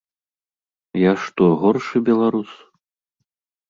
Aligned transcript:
Я 1.01 1.13
што, 1.25 1.43
горшы 1.61 2.05
беларус? 2.11 2.51